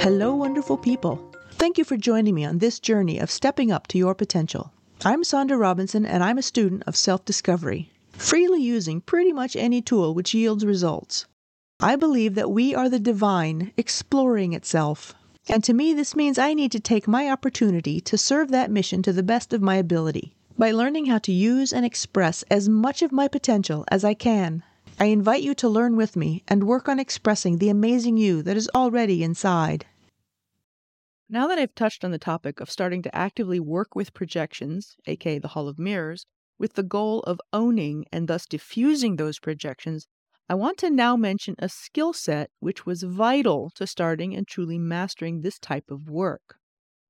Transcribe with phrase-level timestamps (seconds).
[0.00, 1.18] Hello, wonderful people.
[1.52, 4.72] Thank you for joining me on this journey of stepping up to your potential.
[5.04, 9.82] I'm Sonda Robinson, and I'm a student of self discovery, freely using pretty much any
[9.82, 11.26] tool which yields results.
[11.80, 15.14] I believe that we are the divine exploring itself.
[15.48, 19.02] And to me, this means I need to take my opportunity to serve that mission
[19.02, 23.02] to the best of my ability by learning how to use and express as much
[23.02, 24.62] of my potential as I can.
[24.98, 28.56] I invite you to learn with me and work on expressing the amazing you that
[28.56, 29.84] is already inside.
[31.28, 35.38] Now that I've touched on the topic of starting to actively work with projections, aka
[35.38, 36.24] the Hall of Mirrors,
[36.58, 40.06] with the goal of owning and thus diffusing those projections,
[40.48, 44.78] I want to now mention a skill set which was vital to starting and truly
[44.78, 46.56] mastering this type of work.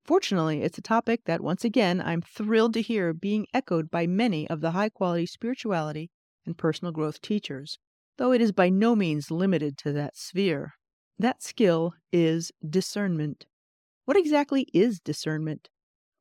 [0.04, 4.50] Fortunately, it's a topic that, once again, I'm thrilled to hear being echoed by many
[4.50, 6.10] of the high quality spirituality
[6.46, 7.78] and personal growth teachers,
[8.18, 10.74] though it is by no means limited to that sphere.
[11.18, 13.46] That skill is discernment.
[14.06, 15.70] What exactly is discernment?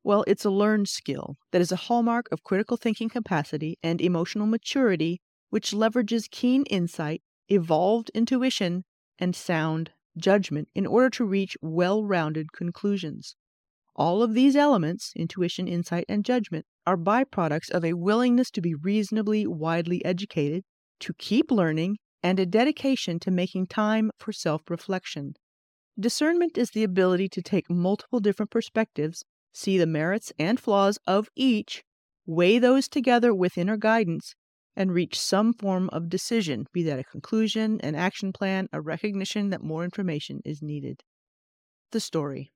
[0.04, 4.46] Well, it's a learned skill that is a hallmark of critical thinking capacity and emotional
[4.46, 8.84] maturity, which leverages keen insight, evolved intuition,
[9.18, 13.36] and sound judgment in order to reach well rounded conclusions.
[13.96, 18.74] All of these elements, intuition, insight, and judgment, are byproducts of a willingness to be
[18.76, 20.62] reasonably widely educated,
[21.00, 25.34] to keep learning, and a dedication to making time for self reflection.
[25.98, 31.28] Discernment is the ability to take multiple different perspectives, see the merits and flaws of
[31.36, 31.84] each,
[32.24, 34.34] weigh those together with inner guidance,
[34.76, 39.50] and reach some form of decision, be that a conclusion, an action plan, a recognition
[39.50, 41.02] that more information is needed.
[41.92, 42.52] The story.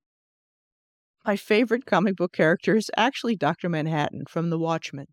[1.27, 3.69] My favorite comic book character is actually Dr.
[3.69, 5.07] Manhattan from The Watchmen,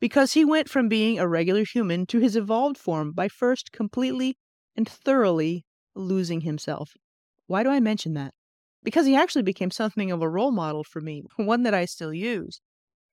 [0.00, 4.36] because he went from being a regular human to his evolved form by first completely
[4.74, 6.94] and thoroughly losing himself.
[7.46, 8.34] Why do I mention that?
[8.82, 12.12] Because he actually became something of a role model for me, one that I still
[12.12, 12.60] use.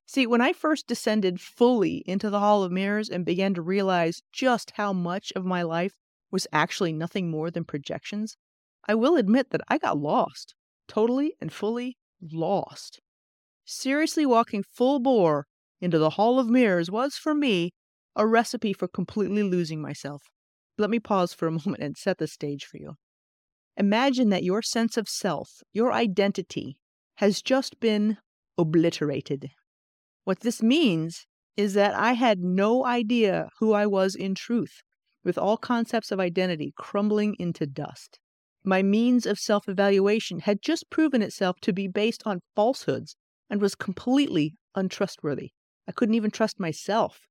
[0.08, 4.24] See, when I first descended fully into the Hall of Mirrors and began to realize
[4.32, 6.00] just how much of my life
[6.32, 8.38] was actually nothing more than projections,
[8.88, 10.56] I will admit that I got lost,
[10.88, 11.96] totally and fully
[12.32, 13.00] lost.
[13.66, 15.46] Seriously walking full bore
[15.82, 17.72] into the Hall of Mirrors was, for me,
[18.16, 20.24] a recipe for completely losing myself.
[20.78, 22.94] Let me pause for a moment and set the stage for you.
[23.78, 26.78] Imagine that your sense of self, your identity,
[27.16, 28.18] has just been
[28.58, 29.50] obliterated.
[30.24, 31.26] What this means
[31.58, 34.82] is that I had no idea who I was in truth,
[35.24, 38.20] with all concepts of identity crumbling into dust
[38.64, 43.16] my means of self evaluation had just proven itself to be based on falsehoods
[43.50, 45.52] and was completely untrustworthy.
[45.88, 47.28] I couldn't even trust myself.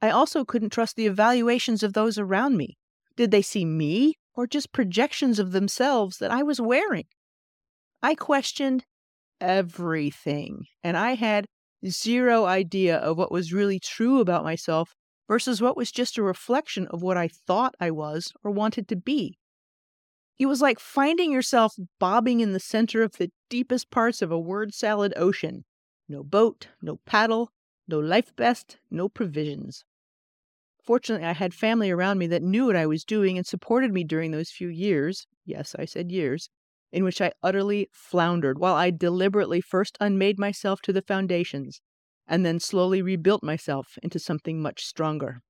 [0.00, 2.76] I also couldn't trust the evaluations of those around me.
[3.16, 7.04] Did they see me or just projections of themselves that I was wearing?
[8.02, 8.84] I questioned
[9.40, 11.46] everything, and I had
[11.86, 14.94] zero idea of what was really true about myself
[15.28, 18.96] versus what was just a reflection of what I thought I was or wanted to
[18.96, 19.38] be.
[20.38, 24.38] It was like finding yourself bobbing in the center of the deepest parts of a
[24.38, 25.64] word salad ocean.
[26.08, 27.52] No boat, no paddle,
[27.86, 29.84] no life vest, no provisions.
[30.82, 34.04] Fortunately, I had family around me that knew what I was doing and supported me
[34.04, 36.48] during those few years yes, I said years
[36.92, 41.80] in which I utterly floundered, while I deliberately first unmade myself to the foundations
[42.26, 45.42] and then slowly rebuilt myself into something much stronger.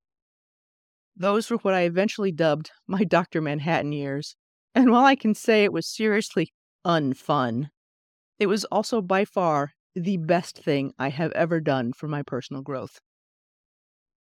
[1.15, 3.41] Those were what I eventually dubbed my Dr.
[3.41, 4.35] Manhattan years.
[4.75, 6.53] And while I can say it was seriously
[6.85, 7.71] unfun,
[8.39, 12.63] it was also by far the best thing I have ever done for my personal
[12.63, 12.99] growth.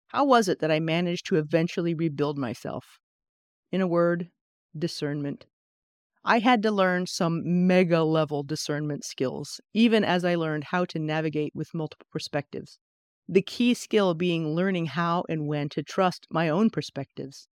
[0.08, 3.00] How was it that I managed to eventually rebuild myself?
[3.72, 4.30] In a word,
[4.78, 5.46] discernment.
[6.24, 11.00] I had to learn some mega level discernment skills, even as I learned how to
[11.00, 12.80] navigate with multiple perspectives.
[13.28, 17.49] The key skill being learning how and when to trust my own perspectives.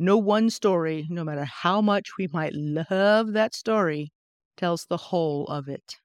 [0.00, 4.12] No one story, no matter how much we might love that story,
[4.56, 5.96] tells the whole of it.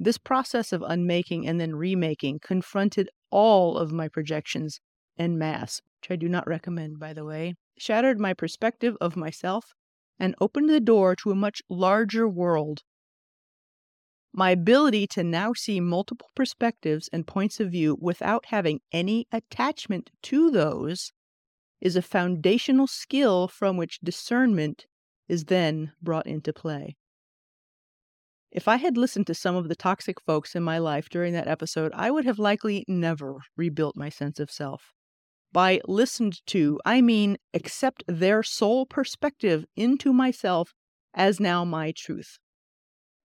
[0.00, 4.80] This process of unmaking and then remaking confronted all of my projections
[5.16, 9.74] en masse, which I do not recommend, by the way, shattered my perspective of myself,
[10.18, 12.82] and opened the door to a much larger world.
[14.32, 20.10] My ability to now see multiple perspectives and points of view without having any attachment
[20.24, 21.12] to those
[21.84, 24.86] is a foundational skill from which discernment
[25.28, 26.96] is then brought into play.
[28.50, 31.48] If I had listened to some of the toxic folks in my life during that
[31.48, 34.92] episode, I would have likely never rebuilt my sense of self.
[35.52, 40.72] By listened to, I mean accept their sole perspective into myself
[41.12, 42.38] as now my truth.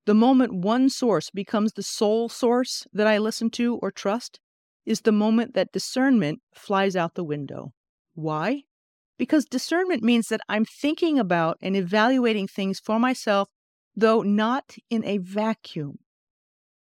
[0.06, 4.40] The moment one source becomes the sole source that I listen to or trust
[4.86, 7.74] is the moment that discernment flies out the window.
[8.20, 8.64] Why?
[9.18, 13.48] Because discernment means that I'm thinking about and evaluating things for myself,
[13.96, 16.00] though not in a vacuum.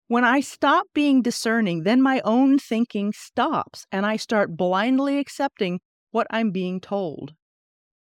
[0.07, 5.79] When I stop being discerning, then my own thinking stops and I start blindly accepting
[6.11, 7.33] what I'm being told.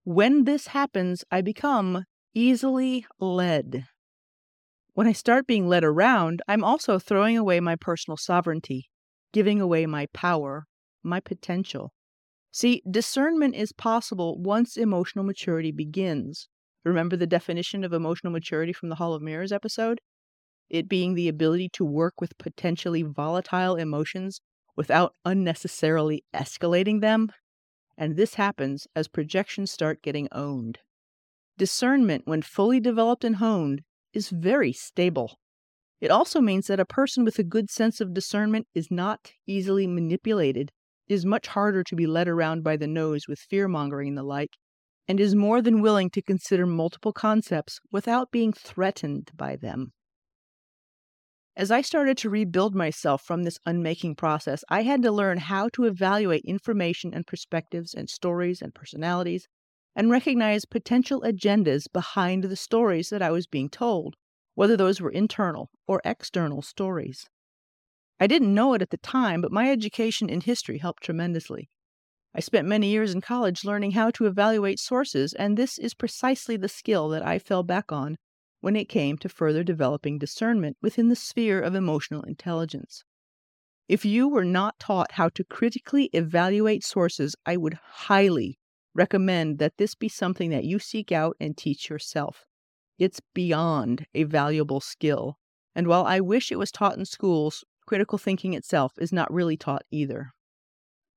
[0.05, 3.85] When this happens, I become easily led.
[4.95, 8.89] When I start being led around, I'm also throwing away my personal sovereignty,
[9.31, 10.65] giving away my power,
[11.03, 11.93] my potential.
[12.53, 16.49] See, discernment is possible once emotional maturity begins.
[16.85, 20.01] Remember the definition of emotional maturity from the Hall of Mirrors episode?
[20.69, 24.41] It being the ability to work with potentially volatile emotions
[24.77, 27.31] without unnecessarily escalating them.
[27.97, 30.79] And this happens as projections start getting owned.
[31.59, 33.83] Discernment, when fully developed and honed,
[34.13, 35.39] is very stable.
[36.01, 39.87] It also means that a person with a good sense of discernment is not easily
[39.87, 40.73] manipulated,
[41.11, 44.23] is much harder to be led around by the nose with fear mongering and the
[44.23, 44.57] like,
[45.09, 49.93] and is more than willing to consider multiple concepts without being threatened by them.
[51.57, 55.69] As I started to rebuild myself from this unmaking process, I had to learn how
[55.75, 59.47] to evaluate information and perspectives and stories and personalities
[59.95, 64.17] and recognize potential agendas behind the stories that I was being told,
[64.57, 67.29] whether those were internal or external stories.
[68.21, 71.71] I didn't know it at the time, but my education in history helped tremendously.
[72.35, 76.57] I spent many years in college learning how to evaluate sources, and this is precisely
[76.57, 78.19] the skill that I fell back on
[78.61, 83.03] when it came to further developing discernment within the sphere of emotional intelligence.
[83.89, 88.59] If you were not taught how to critically evaluate sources, I would highly
[88.95, 92.45] recommend that this be something that you seek out and teach yourself.
[92.99, 95.39] It's beyond a valuable skill.
[95.75, 99.57] And while I wish it was taught in schools, critical thinking itself is not really
[99.57, 100.31] taught either.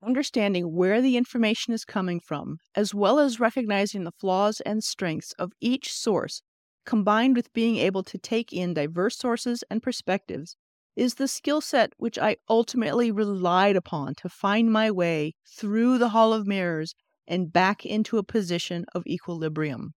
[0.04, 5.34] Understanding where the information is coming from, as well as recognizing the flaws and strengths
[5.34, 6.42] of each source,
[6.84, 10.58] combined with being able to take in diverse sources and perspectives,
[10.96, 16.10] is the skill set which I ultimately relied upon to find my way through the
[16.10, 16.96] Hall of Mirrors
[17.28, 19.94] and back into a position of equilibrium.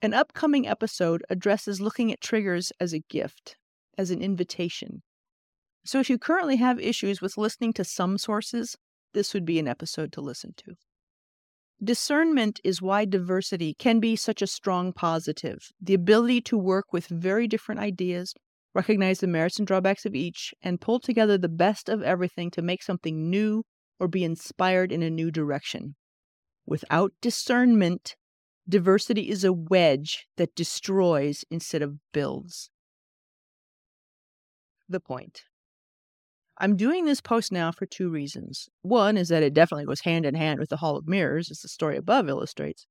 [0.00, 3.56] An upcoming episode addresses looking at triggers as a gift,
[3.98, 5.02] as an invitation.
[5.84, 8.76] So if you currently have issues with listening to some sources,
[9.12, 10.74] this would be an episode to listen to.
[11.82, 15.58] Discernment is why diversity can be such a strong positive.
[15.80, 18.32] The ability to work with very different ideas,
[18.74, 22.62] recognize the merits and drawbacks of each, and pull together the best of everything to
[22.62, 23.64] make something new
[24.00, 25.96] or be inspired in a new direction.
[26.64, 28.16] Without discernment,
[28.66, 32.70] diversity is a wedge that destroys instead of builds.
[34.88, 35.42] The point.
[36.58, 38.68] I'm doing this post now for two reasons.
[38.82, 41.60] One is that it definitely goes hand in hand with the Hall of Mirrors, as
[41.60, 42.86] the story above illustrates.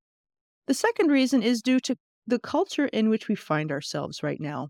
[0.68, 1.95] The second reason is due to
[2.27, 4.69] the culture in which we find ourselves right now.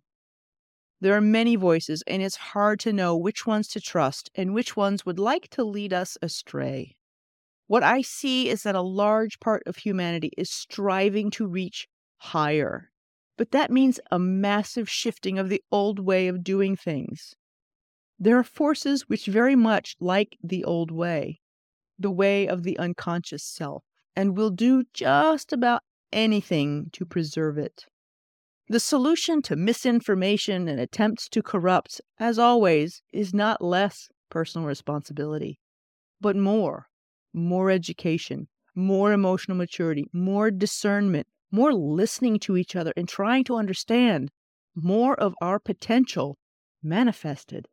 [1.01, 4.78] There are many voices, and it's hard to know which ones to trust and which
[4.78, 6.96] ones would like to lead us astray.
[7.68, 11.88] What I see is that a large part of humanity is striving to reach
[12.18, 12.91] higher.
[13.38, 17.36] But that means a massive shifting of the old way of doing things.
[18.20, 21.41] There are forces which very much like the old way,
[21.98, 23.84] the way of the unconscious self,
[24.15, 27.86] and will do just about anything to preserve it.
[28.70, 35.60] The solution to misinformation and attempts to corrupt, as always, is not less personal responsibility,
[36.22, 36.88] but more
[37.34, 43.55] more education, more emotional maturity, more discernment, more listening to each other and trying to
[43.55, 44.32] understand
[44.75, 46.38] more of our potential
[46.82, 47.67] manifested.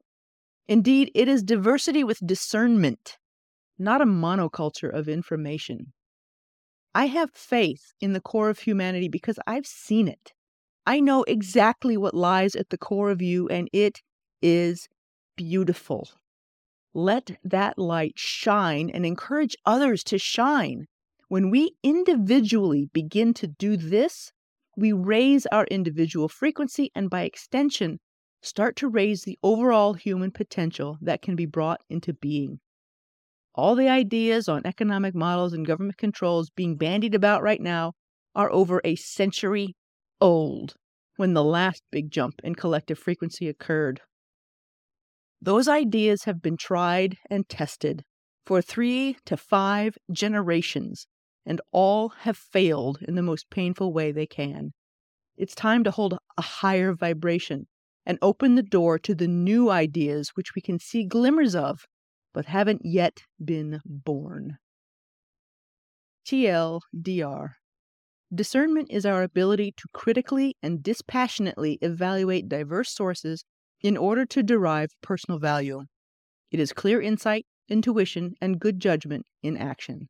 [0.69, 3.19] Indeed, it is diversity with discernment,
[3.79, 5.93] not a monoculture of information.
[6.95, 10.33] I have faith in the core of humanity because I've seen it.
[10.87, 14.01] I know exactly what lies at the core of you, and it
[14.43, 14.89] is
[15.37, 16.09] beautiful.
[16.95, 20.87] Let that light shine and encourage others to shine.
[21.29, 24.33] When we individually begin to do this,
[24.77, 28.01] we raise our individual frequency and by extension,
[28.43, 32.61] start to raise the overall human potential that can be brought into being.
[33.55, 37.93] All the ideas on economic models and government controls being bandied about right now
[38.35, 39.75] are over a century
[40.21, 40.75] old
[41.17, 44.01] when the last big jump in collective frequency occurred.
[45.43, 48.05] Those ideas have been tried and tested
[48.47, 51.07] for three to five generations,
[51.45, 54.73] and all have failed in the most painful way they can.
[55.37, 57.67] It's time to hold a higher vibration
[58.11, 61.87] and open the door to the new ideas which we can see glimmers of,
[62.35, 64.59] but haven't yet been born.
[66.27, 67.51] TLDR
[68.35, 73.45] Discernment is our ability to critically and dispassionately evaluate diverse sources
[73.81, 75.85] in order to derive personal value.
[76.51, 80.09] It is clear insight, intuition, and good judgment in action.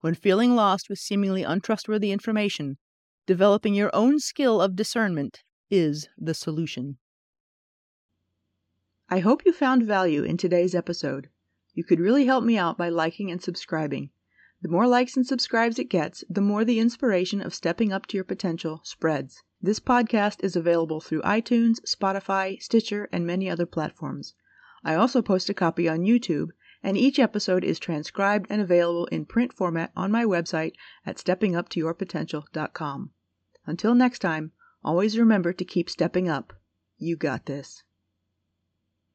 [0.00, 2.78] When feeling lost with seemingly untrustworthy information,
[3.28, 6.98] developing your own skill of discernment is the solution.
[9.10, 11.30] I hope you found value in today's episode.
[11.72, 14.10] You could really help me out by liking and subscribing.
[14.60, 18.18] The more likes and subscribes it gets, the more the inspiration of stepping up to
[18.18, 19.42] your potential spreads.
[19.62, 24.34] This podcast is available through iTunes, Spotify, Stitcher, and many other platforms.
[24.84, 26.48] I also post a copy on YouTube,
[26.82, 30.74] and each episode is transcribed and available in print format on my website
[31.06, 33.10] at steppinguptoyourpotential.com.
[33.64, 34.52] Until next time,
[34.84, 36.52] always remember to keep stepping up.
[36.98, 37.84] You got this.